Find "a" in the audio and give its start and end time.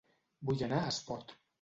0.81-0.89